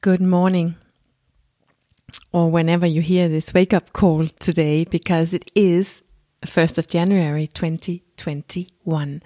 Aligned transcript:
Good 0.00 0.20
morning, 0.20 0.76
or 2.30 2.52
whenever 2.52 2.86
you 2.86 3.02
hear 3.02 3.28
this 3.28 3.52
wake 3.52 3.74
up 3.74 3.92
call 3.92 4.28
today, 4.28 4.84
because 4.84 5.34
it 5.34 5.50
is 5.56 6.04
1st 6.42 6.78
of 6.78 6.86
January 6.86 7.48
2021 7.48 9.22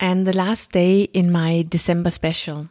and 0.00 0.26
the 0.26 0.36
last 0.36 0.72
day 0.72 1.02
in 1.02 1.30
my 1.30 1.64
December 1.68 2.10
special. 2.10 2.68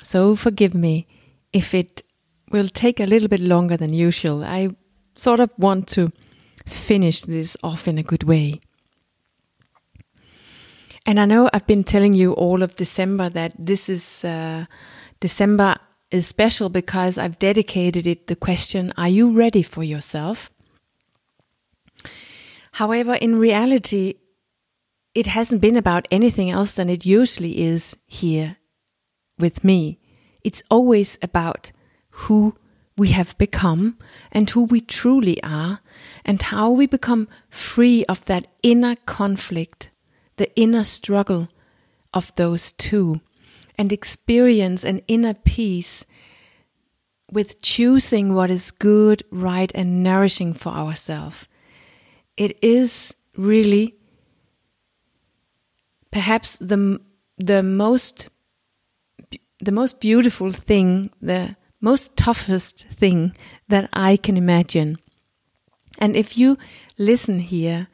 So 0.00 0.36
forgive 0.36 0.74
me 0.76 1.08
if 1.52 1.74
it 1.74 2.04
will 2.52 2.68
take 2.68 3.00
a 3.00 3.06
little 3.06 3.26
bit 3.26 3.40
longer 3.40 3.76
than 3.76 3.92
usual. 3.92 4.44
I 4.44 4.76
sort 5.16 5.40
of 5.40 5.50
want 5.58 5.88
to 5.88 6.12
finish 6.64 7.22
this 7.22 7.56
off 7.64 7.88
in 7.88 7.98
a 7.98 8.04
good 8.04 8.22
way. 8.22 8.60
And 11.04 11.18
I 11.18 11.24
know 11.24 11.50
I've 11.52 11.66
been 11.66 11.82
telling 11.82 12.14
you 12.14 12.32
all 12.34 12.62
of 12.62 12.76
December 12.76 13.28
that 13.30 13.54
this 13.58 13.88
is 13.88 14.24
uh, 14.24 14.66
December 15.18 15.78
is 16.10 16.26
special 16.26 16.68
because 16.68 17.18
I've 17.18 17.38
dedicated 17.38 18.06
it 18.06 18.26
the 18.26 18.36
question 18.36 18.92
Are 18.96 19.08
you 19.08 19.32
ready 19.32 19.62
for 19.62 19.82
yourself? 19.82 20.50
However, 22.72 23.14
in 23.14 23.38
reality, 23.38 24.14
it 25.14 25.28
hasn't 25.28 25.60
been 25.60 25.76
about 25.76 26.08
anything 26.10 26.50
else 26.50 26.72
than 26.72 26.88
it 26.88 27.06
usually 27.06 27.62
is 27.62 27.96
here 28.06 28.56
with 29.38 29.62
me. 29.62 30.00
It's 30.42 30.62
always 30.70 31.16
about 31.22 31.70
who 32.10 32.56
we 32.96 33.08
have 33.08 33.36
become 33.38 33.98
and 34.30 34.50
who 34.50 34.64
we 34.64 34.80
truly 34.80 35.42
are, 35.42 35.80
and 36.24 36.40
how 36.42 36.70
we 36.70 36.86
become 36.86 37.28
free 37.48 38.04
of 38.06 38.24
that 38.26 38.46
inner 38.62 38.96
conflict, 39.06 39.90
the 40.36 40.54
inner 40.56 40.84
struggle 40.84 41.48
of 42.12 42.34
those 42.36 42.72
two 42.72 43.20
and 43.76 43.92
experience 43.92 44.84
an 44.84 45.02
inner 45.08 45.34
peace 45.34 46.04
with 47.30 47.60
choosing 47.62 48.34
what 48.34 48.50
is 48.50 48.70
good, 48.70 49.22
right, 49.30 49.72
and 49.74 50.02
nourishing 50.02 50.54
for 50.54 50.70
ourselves. 50.70 51.48
It 52.36 52.58
is 52.62 53.14
really 53.36 53.94
perhaps 56.10 56.56
the 56.56 57.00
the 57.38 57.62
most 57.62 58.28
the 59.60 59.72
most 59.72 60.00
beautiful 60.00 60.52
thing, 60.52 61.10
the 61.20 61.56
most 61.80 62.16
toughest 62.16 62.86
thing 62.90 63.34
that 63.68 63.88
I 63.92 64.16
can 64.16 64.36
imagine. 64.36 64.98
And 65.98 66.16
if 66.16 66.36
you 66.36 66.58
listen 66.98 67.38
here 67.38 67.88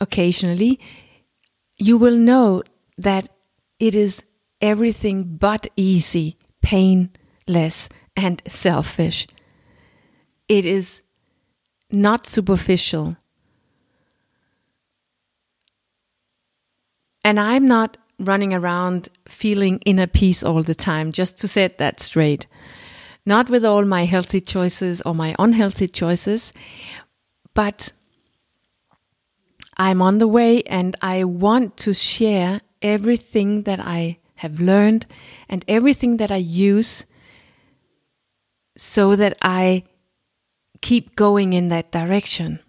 occasionally, 0.00 0.78
you 1.78 1.98
will 1.98 2.16
know 2.16 2.62
that 2.98 3.28
it 3.78 3.94
is 3.94 4.22
everything 4.60 5.36
but 5.36 5.66
easy, 5.76 6.36
painless, 6.62 7.88
and 8.16 8.42
selfish. 8.46 9.26
It 10.48 10.64
is 10.64 11.02
not 11.90 12.26
superficial. 12.26 13.16
And 17.24 17.40
I'm 17.40 17.66
not 17.66 17.96
running 18.18 18.54
around 18.54 19.08
feeling 19.28 19.78
inner 19.84 20.06
peace 20.06 20.42
all 20.42 20.62
the 20.62 20.74
time, 20.74 21.12
just 21.12 21.36
to 21.38 21.48
set 21.48 21.78
that 21.78 22.00
straight. 22.00 22.46
Not 23.26 23.50
with 23.50 23.64
all 23.64 23.84
my 23.84 24.04
healthy 24.04 24.40
choices 24.40 25.02
or 25.02 25.14
my 25.14 25.34
unhealthy 25.38 25.88
choices, 25.88 26.52
but 27.52 27.92
I'm 29.76 30.00
on 30.00 30.18
the 30.18 30.28
way 30.28 30.62
and 30.62 30.96
I 31.02 31.24
want 31.24 31.76
to 31.78 31.92
share 31.92 32.60
everything 32.80 33.64
that 33.64 33.80
I 33.80 34.18
have 34.36 34.60
learned 34.60 35.06
and 35.48 35.64
everything 35.68 36.16
that 36.18 36.30
I 36.30 36.36
use 36.36 37.06
so 38.76 39.16
that 39.16 39.36
I 39.42 39.84
keep 40.80 41.16
going 41.16 41.52
in 41.52 41.68
that 41.68 41.90
direction. 41.90 42.60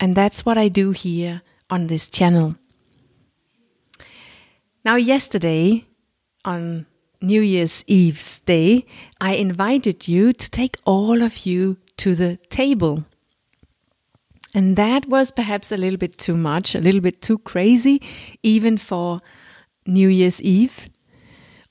And 0.00 0.16
that's 0.16 0.44
what 0.44 0.58
I 0.58 0.68
do 0.68 0.90
here 0.90 1.42
on 1.70 1.86
this 1.86 2.10
channel. 2.10 2.56
Now, 4.84 4.96
yesterday, 4.96 5.84
on 6.44 6.86
New 7.20 7.40
Year's 7.40 7.82
Eve's 7.86 8.40
day, 8.40 8.86
I 9.20 9.34
invited 9.34 10.06
you 10.06 10.32
to 10.32 10.50
take 10.50 10.76
all 10.84 11.22
of 11.22 11.44
you 11.46 11.78
to 11.96 12.14
the 12.14 12.36
table. 12.50 13.04
And 14.54 14.76
that 14.76 15.06
was 15.06 15.30
perhaps 15.30 15.72
a 15.72 15.76
little 15.76 15.98
bit 15.98 16.18
too 16.18 16.36
much, 16.36 16.74
a 16.74 16.80
little 16.80 17.00
bit 17.00 17.20
too 17.20 17.38
crazy, 17.38 18.00
even 18.42 18.78
for 18.78 19.20
New 19.86 20.08
Year's 20.08 20.40
Eve. 20.40 20.88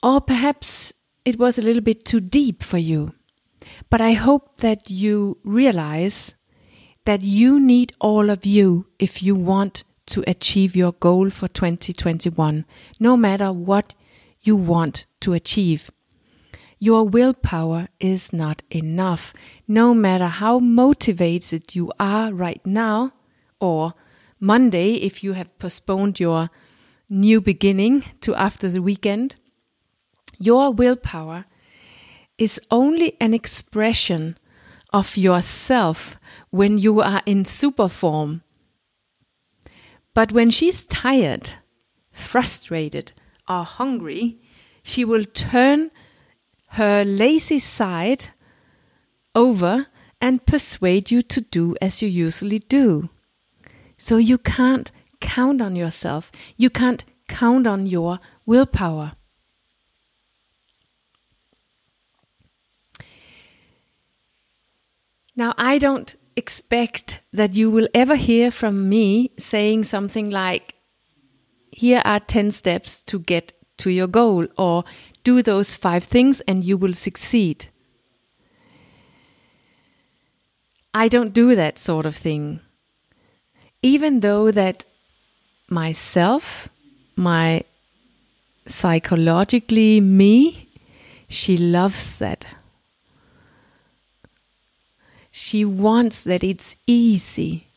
Or 0.01 0.21
perhaps 0.21 0.93
it 1.23 1.39
was 1.39 1.57
a 1.57 1.61
little 1.61 1.81
bit 1.81 2.05
too 2.05 2.19
deep 2.19 2.63
for 2.63 2.77
you. 2.77 3.13
But 3.89 4.01
I 4.01 4.13
hope 4.13 4.57
that 4.57 4.89
you 4.89 5.39
realize 5.43 6.35
that 7.05 7.21
you 7.21 7.59
need 7.59 7.93
all 7.99 8.29
of 8.29 8.45
you 8.45 8.87
if 8.99 9.21
you 9.23 9.35
want 9.35 9.83
to 10.07 10.23
achieve 10.27 10.75
your 10.75 10.91
goal 10.93 11.29
for 11.29 11.47
2021, 11.47 12.65
no 12.99 13.17
matter 13.17 13.51
what 13.51 13.95
you 14.41 14.55
want 14.55 15.05
to 15.21 15.33
achieve. 15.33 15.89
Your 16.77 17.07
willpower 17.07 17.87
is 17.99 18.33
not 18.33 18.61
enough, 18.69 19.33
no 19.67 19.93
matter 19.93 20.27
how 20.27 20.59
motivated 20.59 21.73
you 21.73 21.91
are 21.99 22.33
right 22.33 22.63
now, 22.65 23.13
or 23.59 23.93
Monday 24.39 24.95
if 24.95 25.23
you 25.23 25.33
have 25.33 25.57
postponed 25.57 26.19
your 26.19 26.49
new 27.09 27.39
beginning 27.41 28.03
to 28.21 28.35
after 28.35 28.69
the 28.69 28.81
weekend. 28.81 29.35
Your 30.37 30.71
willpower 30.71 31.45
is 32.37 32.59
only 32.69 33.15
an 33.19 33.33
expression 33.33 34.37
of 34.91 35.17
yourself 35.17 36.17
when 36.49 36.77
you 36.77 37.01
are 37.01 37.21
in 37.25 37.45
super 37.45 37.89
form. 37.89 38.43
But 40.13 40.31
when 40.31 40.51
she's 40.51 40.85
tired, 40.85 41.53
frustrated, 42.11 43.11
or 43.47 43.63
hungry, 43.63 44.39
she 44.83 45.03
will 45.03 45.25
turn 45.25 45.91
her 46.69 47.03
lazy 47.03 47.59
side 47.59 48.29
over 49.33 49.87
and 50.21 50.45
persuade 50.45 51.11
you 51.11 51.21
to 51.21 51.41
do 51.41 51.75
as 51.81 52.01
you 52.01 52.07
usually 52.07 52.59
do. 52.59 53.09
So 53.97 54.17
you 54.17 54.37
can't 54.37 54.91
count 55.19 55.61
on 55.61 55.75
yourself. 55.75 56.31
You 56.57 56.69
can't 56.69 57.03
count 57.27 57.67
on 57.67 57.85
your 57.85 58.19
willpower. 58.45 59.13
Now, 65.35 65.53
I 65.57 65.77
don't 65.77 66.15
expect 66.35 67.19
that 67.33 67.55
you 67.55 67.69
will 67.69 67.87
ever 67.93 68.15
hear 68.15 68.51
from 68.51 68.87
me 68.89 69.31
saying 69.37 69.83
something 69.83 70.29
like, 70.29 70.75
Here 71.71 72.01
are 72.05 72.19
10 72.19 72.51
steps 72.51 73.01
to 73.03 73.19
get 73.19 73.53
to 73.77 73.89
your 73.89 74.07
goal, 74.07 74.47
or 74.57 74.85
do 75.23 75.41
those 75.41 75.73
five 75.73 76.05
things 76.05 76.41
and 76.41 76.63
you 76.63 76.77
will 76.77 76.93
succeed. 76.93 77.67
I 80.93 81.09
don't 81.09 81.33
do 81.33 81.55
that 81.55 81.77
sort 81.77 82.05
of 82.05 82.15
thing. 82.15 82.61
Even 83.81 84.21
though 84.21 84.49
that 84.51 84.85
myself, 85.69 86.69
my 87.17 87.65
psychologically 88.65 89.99
me, 89.99 90.69
she 91.27 91.57
loves 91.57 92.17
that. 92.19 92.45
She 95.37 95.65
wants 95.65 96.21
that 96.21 96.45
it's 96.45 96.77
easy 96.87 97.67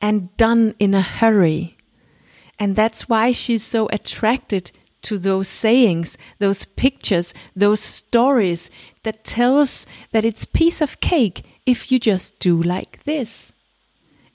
and 0.00 0.34
done 0.36 0.76
in 0.78 0.94
a 0.94 1.02
hurry. 1.02 1.76
And 2.60 2.76
that's 2.76 3.08
why 3.08 3.32
she's 3.32 3.64
so 3.64 3.88
attracted 3.92 4.70
to 5.02 5.18
those 5.18 5.48
sayings, 5.48 6.16
those 6.38 6.64
pictures, 6.64 7.34
those 7.56 7.80
stories 7.80 8.70
that 9.02 9.24
tells 9.24 9.84
that 10.12 10.24
it's 10.24 10.44
piece 10.44 10.80
of 10.80 11.00
cake 11.00 11.42
if 11.66 11.90
you 11.90 11.98
just 11.98 12.38
do 12.38 12.62
like 12.62 13.02
this. 13.02 13.52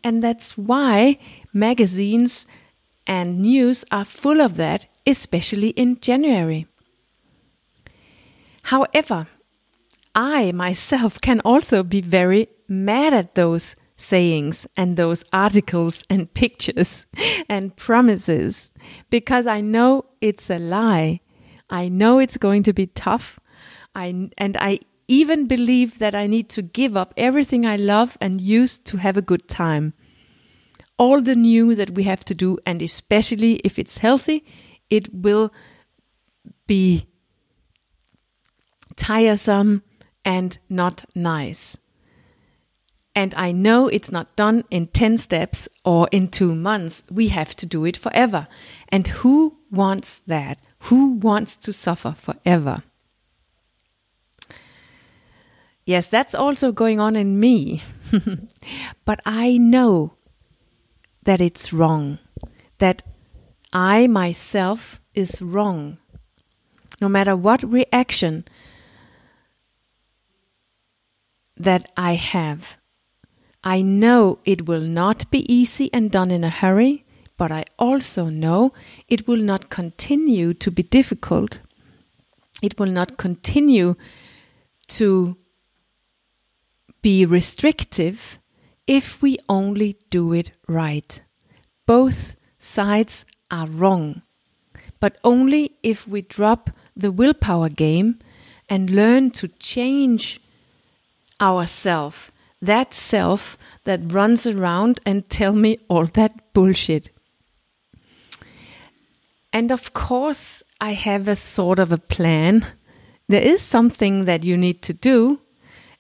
And 0.04 0.22
that's 0.22 0.58
why 0.58 1.20
magazines 1.54 2.46
and 3.08 3.40
news 3.40 3.86
are 3.94 4.04
full 4.04 4.42
of 4.42 4.58
that, 4.58 4.88
especially 5.06 5.70
in 5.70 6.02
January. 6.02 6.68
However, 8.64 9.28
I 10.18 10.52
myself 10.52 11.22
can 11.22 11.42
also 11.42 11.84
be 11.84 12.02
very 12.02 12.50
mad 12.68 13.14
at 13.14 13.36
those 13.36 13.76
sayings 13.98 14.66
and 14.76 14.98
those 14.98 15.24
articles 15.32 16.04
and 16.10 16.34
pictures 16.34 17.06
and 17.48 17.76
promises 17.76 18.72
because 19.12 19.46
I 19.46 19.62
know 19.62 20.06
it's 20.20 20.50
a 20.50 20.58
lie. 20.58 21.20
I 21.70 21.88
know 21.88 22.18
it's 22.18 22.38
going 22.38 22.64
to 22.64 22.74
be 22.74 22.88
tough. 22.88 23.40
I, 23.94 24.32
and 24.40 24.58
I 24.58 24.80
even 25.08 25.46
believe 25.46 26.00
that 26.00 26.16
I 26.16 26.26
need 26.26 26.50
to 26.50 26.64
give 26.64 26.98
up 26.98 27.14
everything 27.16 27.68
I 27.68 27.76
love 27.76 28.18
and 28.20 28.42
use 28.42 28.80
to 28.80 28.98
have 28.98 29.18
a 29.18 29.22
good 29.22 29.48
time. 29.48 29.94
All 30.98 31.22
the 31.22 31.36
new 31.36 31.76
that 31.76 31.92
we 31.92 32.04
have 32.04 32.26
to 32.26 32.34
do, 32.34 32.58
and 32.66 32.82
especially 32.82 33.58
if 33.64 33.78
it's 33.78 34.00
healthy, 34.00 34.44
it 34.90 35.14
will 35.14 35.54
be 36.66 37.06
tiresome 38.96 39.84
and 40.28 40.60
not 40.70 41.06
nice. 41.16 41.78
And 43.16 43.34
I 43.36 43.54
know 43.54 43.88
it's 43.88 44.12
not 44.12 44.36
done 44.36 44.66
in 44.70 44.88
10 44.88 45.18
steps 45.18 45.70
or 45.86 46.10
in 46.12 46.28
two 46.28 46.54
months. 46.54 47.02
We 47.10 47.30
have 47.30 47.56
to 47.56 47.66
do 47.66 47.86
it 47.86 47.96
forever. 47.96 48.48
And 48.90 49.08
who 49.08 49.58
wants 49.72 50.20
that? 50.28 50.60
Who 50.80 51.14
wants 51.14 51.56
to 51.58 51.72
suffer 51.72 52.12
forever? 52.12 52.84
Yes, 55.86 56.10
that's 56.10 56.36
also 56.36 56.74
going 56.74 57.00
on 57.00 57.16
in 57.16 57.40
me. 57.40 57.82
but 59.06 59.22
I 59.26 59.58
know 59.58 60.14
that 61.24 61.40
it's 61.40 61.72
wrong, 61.72 62.20
that 62.80 63.02
I 63.72 64.08
myself 64.08 65.00
is 65.16 65.42
wrong. 65.42 65.98
No 67.02 67.08
matter 67.08 67.36
what 67.36 67.64
reaction 67.64 68.44
that 71.60 71.92
I 71.98 72.14
have, 72.14 72.78
I 73.64 73.82
know 73.82 74.40
it 74.46 74.68
will 74.68 74.82
not 74.82 75.30
be 75.30 75.52
easy 75.52 75.90
and 75.94 76.10
done 76.10 76.32
in 76.32 76.44
a 76.44 76.50
hurry, 76.50 77.06
but 77.38 77.52
I 77.52 77.66
also 77.78 78.26
know 78.26 78.74
it 79.08 79.28
will 79.28 79.42
not 79.42 79.70
continue 79.70 80.54
to 80.54 80.72
be 80.72 80.84
difficult. 80.84 81.60
It 82.62 82.80
will 82.80 82.92
not 82.92 83.18
continue 83.18 83.96
to 84.88 85.38
be 87.02 87.26
restrictive 87.26 88.40
if 88.88 89.22
we 89.22 89.38
only 89.50 89.98
do 90.10 90.34
it 90.34 90.52
right. 90.68 91.22
Both 91.86 92.38
sides 92.58 93.26
are 93.52 93.68
wrong, 93.68 94.22
but 95.00 95.18
only 95.24 95.74
if 95.84 96.08
we 96.08 96.22
drop 96.22 96.70
the 96.96 97.12
willpower 97.12 97.70
game 97.70 98.20
and 98.70 98.90
learn 98.90 99.32
to 99.32 99.48
change 99.48 100.42
ourself, 101.42 102.32
that 102.62 102.94
self 102.94 103.58
that 103.84 104.12
runs 104.12 104.48
around 104.48 105.00
and 105.06 105.30
tell 105.30 105.54
me 105.54 105.80
all 105.88 106.06
that 106.06 106.54
bullshit. 106.54 107.10
And 109.54 109.72
of 109.72 109.94
course, 109.94 110.64
I 110.80 110.92
have 110.92 111.28
a 111.28 111.36
sort 111.36 111.80
of 111.80 111.92
a 111.92 111.98
plan. 111.98 112.66
There 113.28 113.42
is 113.42 113.62
something 113.62 114.26
that 114.26 114.44
you 114.44 114.58
need 114.58 114.82
to 114.84 114.94
do, 114.94 115.40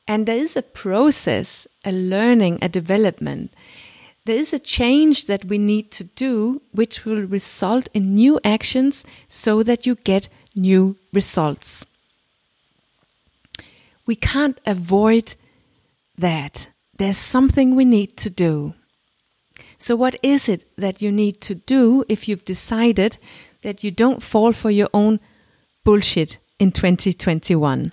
and 0.07 0.25
there 0.25 0.37
is 0.37 0.55
a 0.55 0.61
process, 0.61 1.67
a 1.83 1.91
learning, 1.91 2.59
a 2.61 2.69
development. 2.69 3.53
There 4.25 4.35
is 4.35 4.53
a 4.53 4.59
change 4.59 5.27
that 5.27 5.45
we 5.45 5.57
need 5.57 5.89
to 5.91 6.03
do, 6.03 6.61
which 6.71 7.05
will 7.05 7.21
result 7.21 7.89
in 7.93 8.13
new 8.13 8.39
actions 8.43 9.05
so 9.27 9.63
that 9.63 9.85
you 9.85 9.95
get 9.95 10.29
new 10.55 10.97
results. 11.13 11.85
We 14.07 14.15
can't 14.15 14.59
avoid 14.65 15.35
that. 16.17 16.69
There's 16.97 17.17
something 17.17 17.75
we 17.75 17.85
need 17.85 18.17
to 18.17 18.29
do. 18.31 18.73
So, 19.77 19.95
what 19.95 20.15
is 20.23 20.49
it 20.49 20.65
that 20.77 21.01
you 21.01 21.11
need 21.11 21.41
to 21.41 21.53
do 21.53 22.03
if 22.09 22.27
you've 22.27 22.45
decided 22.45 23.19
that 23.61 23.83
you 23.83 23.91
don't 23.91 24.23
fall 24.23 24.53
for 24.53 24.71
your 24.71 24.89
own 24.93 25.19
bullshit 25.83 26.39
in 26.57 26.71
2021? 26.71 27.91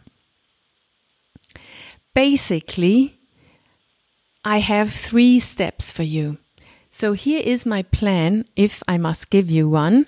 Basically, 2.14 3.18
I 4.44 4.58
have 4.58 4.92
three 4.92 5.40
steps 5.40 5.90
for 5.90 6.04
you. 6.04 6.38
So 6.90 7.12
here 7.12 7.40
is 7.40 7.66
my 7.66 7.82
plan, 7.82 8.44
if 8.54 8.80
I 8.86 8.98
must 8.98 9.30
give 9.30 9.50
you 9.50 9.68
one. 9.68 10.06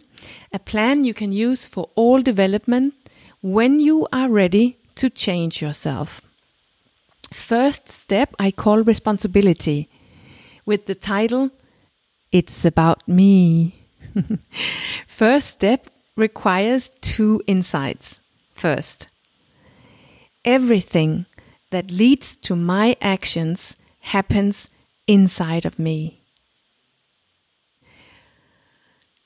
A 0.53 0.61
plan 0.61 1.05
you 1.05 1.15
can 1.15 1.33
use 1.33 1.67
for 1.67 1.91
all 1.97 2.23
development 2.23 2.95
when 3.41 3.81
you 3.81 4.07
are 4.13 4.31
ready 4.31 4.79
to 4.97 5.11
change 5.11 5.63
yourself. 5.63 6.21
First 7.33 7.89
step 7.89 8.35
I 8.39 8.51
call 8.51 8.83
responsibility 8.83 9.89
with 10.65 10.87
the 10.87 10.95
title 10.95 11.51
It's 12.33 12.65
About 12.65 13.07
Me. 13.09 13.87
First 15.07 15.49
step 15.49 15.89
requires 16.17 16.91
two 17.01 17.43
insights. 17.47 18.21
First, 18.53 19.09
everything 20.45 21.27
that 21.71 21.91
leads 21.91 22.37
to 22.37 22.57
my 22.57 22.97
actions 23.01 23.77
happens 24.01 24.71
inside 25.07 25.67
of 25.67 25.79
me. 25.79 26.23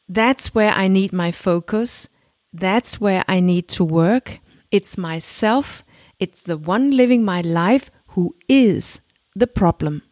That's 0.09 0.55
where 0.55 0.73
I 0.73 0.89
need 0.89 1.13
my 1.13 1.31
focus. 1.31 2.09
That's 2.53 3.01
where 3.01 3.25
I 3.29 3.39
need 3.39 3.69
to 3.69 3.85
work. 3.85 4.41
It's 4.71 4.97
myself. 4.97 5.85
It's 6.19 6.43
the 6.43 6.57
one 6.57 6.97
living 6.97 7.25
my 7.25 7.41
life 7.41 7.91
who 8.09 8.37
is 8.49 9.01
the 9.35 9.47
problem. 9.47 10.03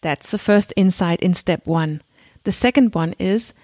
That's 0.00 0.30
the 0.30 0.38
first 0.38 0.72
insight 0.76 1.20
in 1.20 1.34
step 1.34 1.66
one. 1.66 2.02
The 2.44 2.52
second 2.52 2.94
one 2.94 3.14
is 3.18 3.54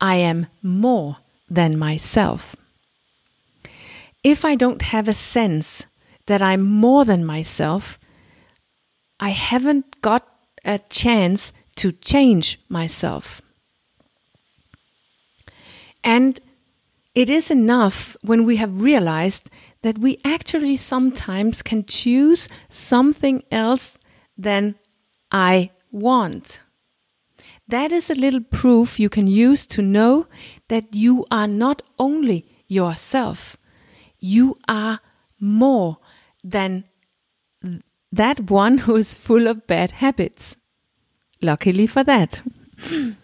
I 0.00 0.16
am 0.16 0.46
more 0.62 1.18
than 1.50 1.76
myself. 1.76 2.54
If 4.22 4.44
I 4.44 4.54
don't 4.54 4.82
have 4.82 5.08
a 5.08 5.14
sense 5.14 5.86
that 6.26 6.42
I'm 6.42 6.62
more 6.62 7.04
than 7.04 7.24
myself, 7.24 7.98
I 9.18 9.30
haven't 9.30 10.00
got 10.00 10.26
a 10.64 10.78
chance 10.78 11.52
to 11.76 11.92
change 11.92 12.60
myself. 12.68 13.40
And 16.04 16.40
it 17.14 17.30
is 17.30 17.50
enough 17.50 18.16
when 18.22 18.44
we 18.44 18.56
have 18.56 18.82
realized 18.82 19.50
that 19.82 19.98
we 19.98 20.20
actually 20.24 20.76
sometimes 20.76 21.62
can 21.62 21.84
choose 21.84 22.48
something 22.68 23.42
else 23.50 23.98
than 24.36 24.74
I 25.30 25.70
want. 25.90 26.60
That 27.66 27.92
is 27.92 28.10
a 28.10 28.14
little 28.14 28.40
proof 28.40 28.98
you 28.98 29.08
can 29.08 29.26
use 29.26 29.66
to 29.66 29.82
know 29.82 30.26
that 30.68 30.94
you 30.94 31.26
are 31.30 31.46
not 31.46 31.82
only 31.98 32.46
yourself, 32.66 33.56
you 34.18 34.58
are 34.68 35.00
more 35.38 35.98
than 36.42 36.84
that 38.10 38.50
one 38.50 38.78
who 38.78 38.96
is 38.96 39.12
full 39.14 39.46
of 39.46 39.66
bad 39.66 39.92
habits. 39.92 40.56
Luckily 41.42 41.86
for 41.86 42.02
that. 42.04 42.42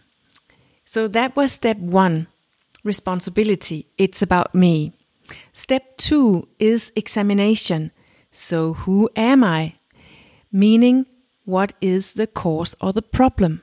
so 0.85 1.09
that 1.09 1.35
was 1.35 1.53
step 1.53 1.79
one 1.79 2.27
responsibility. 2.85 3.89
It's 3.99 4.23
about 4.23 4.55
me. 4.55 4.93
Step 5.53 5.97
two 5.97 6.49
is 6.59 6.93
examination. 6.95 7.91
So, 8.31 8.75
who 8.75 9.11
am 9.17 9.43
I? 9.43 9.75
Meaning, 10.53 11.07
what 11.45 11.73
is 11.81 12.13
the 12.13 12.27
cause 12.27 12.77
or 12.81 12.93
the 12.93 13.03
problem? 13.03 13.63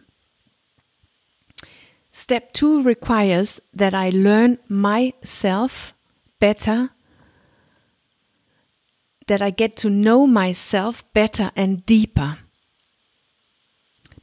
Step 2.11 2.51
two 2.51 2.83
requires 2.83 3.61
that 3.73 3.93
I 3.93 4.09
learn 4.09 4.57
myself 4.67 5.93
better 6.39 6.89
that 9.31 9.41
I 9.41 9.49
get 9.49 9.77
to 9.77 9.89
know 9.89 10.27
myself 10.27 11.05
better 11.13 11.51
and 11.55 11.85
deeper. 11.85 12.39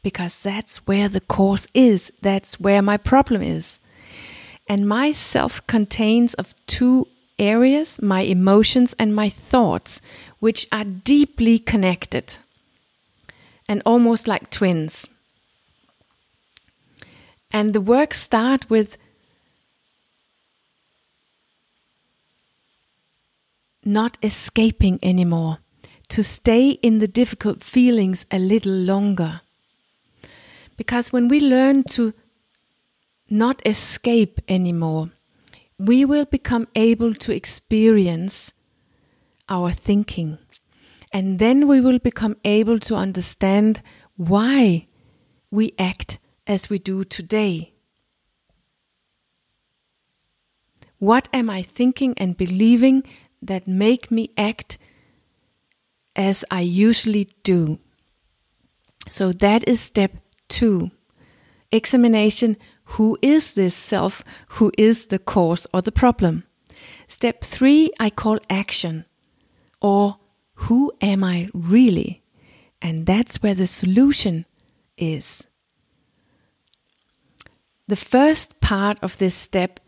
Because 0.03 0.39
that's 0.39 0.87
where 0.87 1.09
the 1.09 1.23
cause 1.23 1.67
is, 1.73 2.13
that's 2.21 2.61
where 2.61 2.83
my 2.83 2.99
problem 2.99 3.41
is. 3.41 3.79
And 4.69 4.87
myself 4.87 5.67
contains 5.67 6.35
of 6.35 6.55
two 6.67 7.09
areas, 7.39 8.01
my 8.03 8.21
emotions 8.21 8.95
and 8.99 9.15
my 9.15 9.29
thoughts, 9.29 10.03
which 10.41 10.67
are 10.71 10.85
deeply 10.85 11.59
connected 11.59 12.37
and 13.69 13.83
almost 13.87 14.29
like 14.29 14.51
twins. 14.51 15.07
And 17.51 17.73
the 17.73 17.81
work 17.81 18.13
start 18.13 18.69
with 18.69 18.99
not 23.85 24.19
escaping 24.23 24.99
anymore, 25.03 25.59
to 26.09 26.23
stay 26.23 26.71
in 26.71 26.99
the 26.99 27.09
difficult 27.09 27.63
feelings 27.63 28.27
a 28.31 28.39
little 28.39 28.73
longer. 28.73 29.41
Because 30.77 31.13
when 31.13 31.29
we 31.29 31.41
learn 31.41 31.85
to 31.85 32.13
not 33.31 33.61
escape 33.67 34.41
anymore, 34.49 35.11
we 35.79 36.05
will 36.05 36.25
become 36.25 36.67
able 36.75 37.15
to 37.15 37.35
experience 37.35 38.53
our 39.49 39.71
thinking. 39.71 40.39
And 41.13 41.39
then 41.39 41.67
we 41.67 41.81
will 41.81 41.99
become 41.99 42.37
able 42.45 42.79
to 42.81 42.95
understand 42.95 43.83
why 44.17 44.89
we 45.51 45.73
act 45.79 46.19
as 46.47 46.69
we 46.69 46.79
do 46.79 47.05
today. 47.05 47.73
What 50.99 51.29
am 51.33 51.49
I 51.49 51.63
thinking 51.63 52.15
and 52.19 52.37
believing 52.37 53.05
that 53.41 53.69
make 53.69 54.11
me 54.11 54.31
act 54.37 54.79
as 56.19 56.45
I 56.51 56.61
usually 56.61 57.29
do. 57.45 57.79
So 59.09 59.33
that 59.33 59.67
is 59.67 59.81
step 59.81 60.17
two. 60.49 60.91
Examination 61.71 62.57
who 62.93 63.19
is 63.21 63.55
this 63.55 63.75
self? 63.75 64.25
Who 64.57 64.73
is 64.79 65.07
the 65.07 65.19
cause 65.19 65.67
or 65.75 65.83
the 65.83 65.93
problem? 65.93 66.45
Step 67.07 67.45
three, 67.45 67.91
I 68.01 68.09
call 68.09 68.39
action. 68.49 69.05
Or 69.83 70.17
who 70.55 70.93
am 71.01 71.23
I 71.23 71.51
really? 71.53 72.23
And 72.81 73.05
that's 73.05 73.43
where 73.43 73.55
the 73.55 73.67
solution 73.67 74.47
is. 74.97 75.47
The 77.89 77.97
first 77.97 78.61
part 78.61 78.99
of 79.03 79.19
this 79.19 79.35
step 79.35 79.81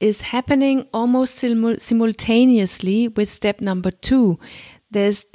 is 0.00 0.22
happening 0.22 0.88
almost 0.92 1.34
simultaneously 1.36 3.08
with 3.08 3.28
step 3.28 3.60
number 3.60 3.90
two. 3.90 4.38
There's 4.90 5.26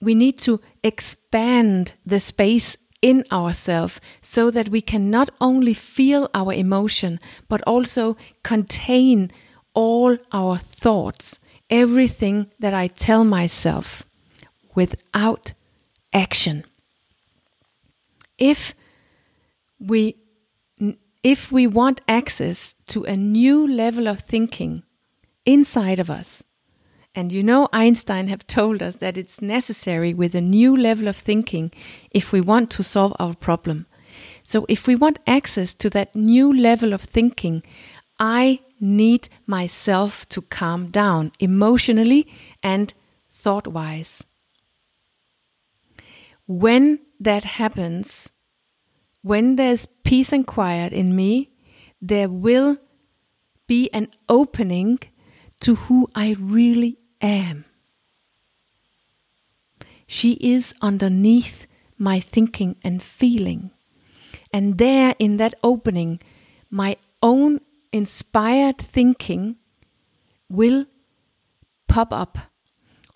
we 0.00 0.14
need 0.14 0.38
to 0.38 0.60
expand 0.84 1.94
the 2.06 2.20
space 2.20 2.76
in 3.00 3.24
ourselves 3.30 4.00
so 4.20 4.50
that 4.50 4.68
we 4.68 4.80
can 4.80 5.10
not 5.10 5.30
only 5.40 5.74
feel 5.74 6.28
our 6.34 6.52
emotion 6.52 7.20
but 7.48 7.62
also 7.66 8.16
contain 8.42 9.30
all 9.74 10.16
our 10.32 10.58
thoughts, 10.58 11.38
everything 11.70 12.50
that 12.58 12.74
I 12.74 12.88
tell 12.88 13.24
myself 13.24 14.04
without 14.74 15.52
action. 16.12 16.64
If 18.38 18.74
we 19.78 20.16
if 21.22 21.50
we 21.50 21.66
want 21.66 22.00
access 22.08 22.74
to 22.86 23.04
a 23.04 23.16
new 23.16 23.66
level 23.66 24.06
of 24.06 24.20
thinking 24.20 24.84
inside 25.44 25.98
of 25.98 26.08
us, 26.08 26.44
and 27.14 27.32
you 27.32 27.42
know 27.42 27.68
Einstein 27.72 28.28
have 28.28 28.46
told 28.46 28.82
us 28.82 28.96
that 28.96 29.16
it's 29.16 29.42
necessary 29.42 30.14
with 30.14 30.34
a 30.34 30.40
new 30.40 30.76
level 30.76 31.08
of 31.08 31.16
thinking 31.16 31.72
if 32.10 32.32
we 32.32 32.40
want 32.40 32.70
to 32.72 32.82
solve 32.82 33.14
our 33.18 33.34
problem. 33.34 33.86
So 34.44 34.66
if 34.68 34.86
we 34.86 34.94
want 34.94 35.18
access 35.26 35.74
to 35.74 35.90
that 35.90 36.14
new 36.14 36.52
level 36.52 36.92
of 36.92 37.02
thinking, 37.02 37.62
I 38.18 38.60
need 38.80 39.28
myself 39.46 40.28
to 40.30 40.42
calm 40.42 40.88
down 40.90 41.32
emotionally 41.38 42.26
and 42.62 42.94
thought 43.30 43.66
wise. 43.66 44.24
When 46.46 47.00
that 47.20 47.44
happens, 47.44 48.30
when 49.22 49.56
there's 49.56 49.86
peace 50.04 50.32
and 50.32 50.46
quiet 50.46 50.92
in 50.92 51.14
me, 51.14 51.50
there 52.00 52.28
will 52.28 52.78
be 53.66 53.90
an 53.92 54.08
opening 54.28 54.98
to 55.60 55.74
who 55.74 56.08
I 56.14 56.36
really 56.38 56.98
am. 57.20 57.64
She 60.06 60.32
is 60.34 60.74
underneath 60.80 61.66
my 61.98 62.20
thinking 62.20 62.76
and 62.82 63.02
feeling. 63.02 63.70
And 64.52 64.78
there, 64.78 65.14
in 65.18 65.36
that 65.36 65.54
opening, 65.62 66.20
my 66.70 66.96
own 67.22 67.60
inspired 67.92 68.78
thinking 68.78 69.56
will 70.48 70.86
pop 71.88 72.12
up, 72.12 72.38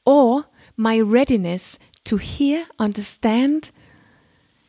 or 0.04 0.46
my 0.76 0.98
readiness 1.00 1.78
to 2.04 2.16
hear, 2.16 2.66
understand, 2.78 3.70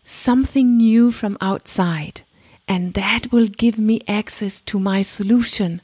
something 0.03 0.77
new 0.77 1.11
from 1.11 1.37
outside, 1.41 2.21
and 2.67 2.93
that 2.93 3.31
will 3.31 3.47
give 3.47 3.77
me 3.77 4.01
access 4.07 4.61
to 4.61 4.79
my 4.79 5.01
solution. 5.01 5.81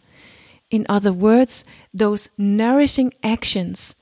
In 0.69 0.85
other 0.87 1.13
words, 1.13 1.65
those 1.93 2.29
nourishing 2.37 3.13
actions 3.23 3.95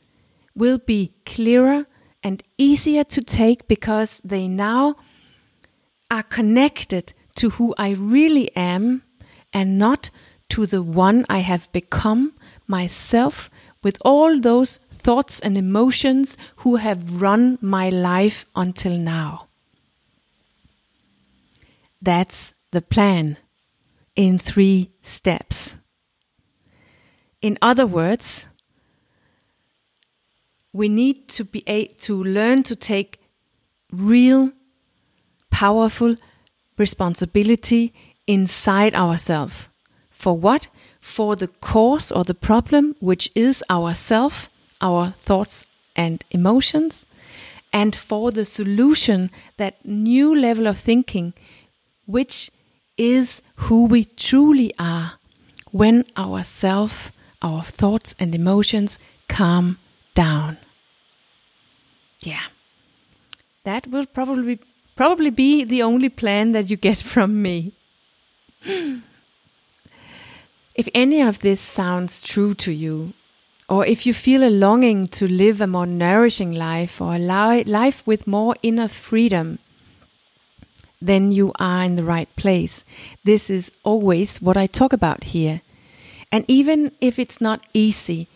will 0.56 0.80
be 0.80 1.14
clearer 1.26 1.86
and 2.24 2.44
easier 2.58 3.04
to 3.06 3.22
take 3.22 3.68
because 3.68 4.22
they 4.24 4.48
now 4.48 4.96
are 6.12 6.24
connected 6.24 7.14
to 7.36 7.52
who 7.52 7.74
I 7.78 7.92
really 7.92 8.54
am 8.56 9.04
and 9.54 9.78
not 9.78 10.10
to 10.50 10.66
the 10.66 10.82
one 10.82 11.26
I 11.30 11.40
have 11.40 11.72
become 11.72 12.34
myself 12.68 13.50
with 13.84 13.98
all 14.02 14.40
those 14.40 14.80
thoughts 14.92 15.40
and 15.40 15.58
emotions 15.58 16.38
who 16.58 16.78
have 16.78 17.22
run 17.22 17.58
my 17.62 17.90
life 17.90 18.46
until 18.56 18.98
now. 18.98 19.48
That's 22.02 22.54
the 22.72 22.82
plan 22.82 23.38
in 24.16 24.38
three 24.38 24.92
steps. 25.02 25.77
In 27.42 27.58
other 27.62 27.86
words, 27.86 28.48
we 30.74 30.90
need 30.90 31.28
to 31.30 31.44
be 31.44 31.64
a, 31.68 31.88
to 32.06 32.24
learn 32.24 32.64
to 32.64 32.76
take 32.76 33.20
real, 33.92 34.52
powerful 35.50 36.16
responsibility 36.78 37.94
inside 38.28 38.94
ourselves. 38.94 39.70
For 40.10 40.38
what? 40.38 40.68
For 41.02 41.36
the 41.36 41.48
cause 41.48 42.12
or 42.12 42.24
the 42.24 42.34
problem, 42.34 42.96
which 43.00 43.32
is 43.34 43.64
ourself, 43.70 44.50
our 44.82 45.16
thoughts 45.22 45.66
and 45.96 46.24
emotions, 46.32 47.06
and 47.72 47.96
for 47.96 48.32
the 48.32 48.46
solution, 48.46 49.32
that 49.58 49.86
new 49.86 50.40
level 50.40 50.68
of 50.68 50.80
thinking 50.80 51.34
which 52.06 52.50
is 52.98 53.42
who 53.58 53.86
we 53.86 54.06
truly 54.06 54.74
are 54.80 55.14
when 55.72 56.06
our 56.16 56.42
self, 56.42 57.12
our 57.42 57.64
thoughts 57.64 58.16
and 58.20 58.36
emotions 58.36 59.00
calm 59.28 59.78
down. 60.14 60.58
Yeah. 62.20 62.44
That 63.64 63.88
will 63.88 64.06
probably 64.06 64.60
probably 64.96 65.30
be 65.30 65.64
the 65.64 65.84
only 65.84 66.10
plan 66.10 66.52
that 66.54 66.70
you 66.70 66.78
get 66.78 66.98
from 67.14 67.42
me. 67.42 67.74
if 70.76 70.88
any 70.94 71.22
of 71.22 71.40
this 71.40 71.62
sounds 71.62 72.22
true 72.22 72.54
to 72.56 72.72
you, 72.72 73.14
or 73.70 73.86
if 73.86 74.06
you 74.06 74.14
feel 74.14 74.44
a 74.44 74.50
longing 74.50 75.08
to 75.08 75.28
live 75.28 75.62
a 75.62 75.68
more 75.68 75.86
nourishing 75.86 76.54
life 76.54 77.02
or 77.02 77.16
a 77.16 77.64
life 77.64 78.02
with 78.08 78.26
more 78.26 78.56
inner 78.64 78.88
freedom, 78.88 79.60
then 81.02 81.32
you 81.32 81.52
are 81.60 81.84
in 81.84 81.96
the 81.96 82.04
right 82.04 82.34
place. 82.36 82.84
This 83.24 83.50
is 83.50 83.72
always 83.84 84.42
what 84.42 84.58
I 84.58 84.68
talk 84.68 84.94
about 84.94 85.26
here. 85.26 85.62
And 86.32 86.46
even 86.48 86.92
if 87.00 87.18
it's 87.20 87.40
not 87.40 87.66
easy 87.74 88.28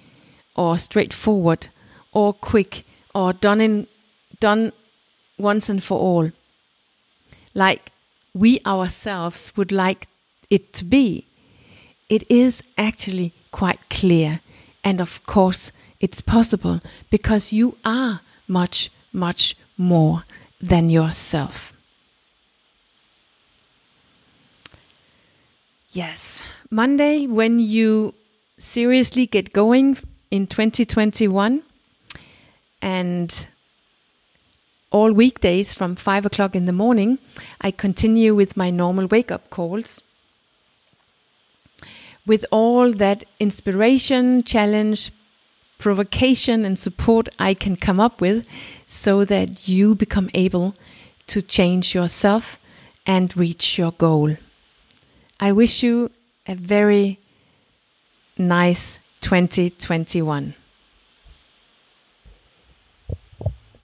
or 0.56 0.78
straightforward 0.78 1.68
or 2.12 2.34
quick 2.34 2.86
or 3.14 3.34
done 3.34 3.62
in 3.62 3.88
done 4.40 4.72
once 5.38 5.70
and 5.70 5.84
for 5.84 6.00
all, 6.00 6.32
like 7.54 7.92
we 8.34 8.60
ourselves 8.66 9.52
would 9.56 9.72
like 9.72 10.08
it 10.50 10.74
to 10.74 10.86
be, 10.86 11.28
it 12.10 12.30
is 12.30 12.62
actually 12.78 13.34
quite 13.52 13.80
clear. 13.90 14.42
And 14.84 15.00
of 15.00 15.24
course, 15.26 15.72
it's 16.00 16.22
possible 16.22 16.82
because 17.10 17.54
you 17.54 17.78
are 17.86 18.22
much, 18.48 18.90
much 19.14 19.56
more 19.78 20.24
than 20.60 20.90
yourself. 20.90 21.74
Yes. 25.92 26.42
Monday, 26.74 27.28
when 27.28 27.60
you 27.60 28.14
seriously 28.58 29.26
get 29.26 29.52
going 29.52 29.98
in 30.32 30.48
2021 30.48 31.64
and 32.82 33.48
all 34.90 35.12
weekdays 35.12 35.74
from 35.74 35.98
5 35.98 36.28
o'clock 36.28 36.56
in 36.56 36.68
the 36.68 36.72
morning, 36.72 37.20
I 37.60 37.72
continue 37.72 38.34
with 38.34 38.56
my 38.56 38.70
normal 38.70 39.08
wake 39.08 39.32
up 39.32 39.50
calls 39.50 40.02
with 42.26 42.46
all 42.52 42.94
that 42.94 43.26
inspiration, 43.42 44.42
challenge, 44.42 45.12
provocation, 45.78 46.64
and 46.64 46.80
support 46.80 47.28
I 47.38 47.54
can 47.54 47.76
come 47.76 48.00
up 48.00 48.22
with 48.22 48.48
so 48.88 49.26
that 49.26 49.68
you 49.68 49.94
become 49.94 50.30
able 50.34 50.76
to 51.28 51.42
change 51.42 51.94
yourself 51.94 52.58
and 53.06 53.36
reach 53.36 53.78
your 53.78 53.92
goal. 53.92 54.38
I 55.38 55.52
wish 55.52 55.84
you 55.84 56.12
a 56.52 56.56
very 56.56 57.18
nice 58.38 59.00
2021. 59.22 60.54